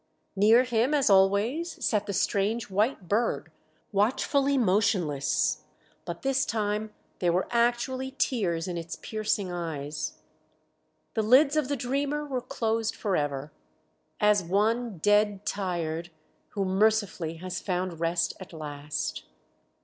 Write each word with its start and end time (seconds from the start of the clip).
Near 0.35 0.63
him, 0.63 0.95
as 0.95 1.11
always, 1.11 1.85
sat 1.85 2.07
the 2.07 2.13
strange 2.13 2.71
white 2.71 3.07
bird 3.07 3.51
watchfully 3.91 4.57
motionless, 4.57 5.65
but 6.05 6.23
this 6.23 6.43
time 6.43 6.91
there 7.19 7.31
were 7.31 7.47
actually 7.51 8.15
tears 8.17 8.67
in 8.67 8.77
its 8.79 8.95
piercing 8.95 9.51
eyes. 9.51 10.13
The 11.13 11.21
lids 11.21 11.55
of 11.55 11.67
the 11.67 11.75
dreamer 11.75 12.25
were 12.25 12.41
closed 12.41 12.95
for 12.95 13.15
ever, 13.15 13.51
as 14.19 14.41
one, 14.41 14.97
dead 14.97 15.45
tired, 15.45 16.09
who 16.57 16.65
mercifully 16.65 17.35
has 17.35 17.61
found 17.61 17.99
rest 17.99 18.33
at 18.39 18.53
last.... 18.53 19.25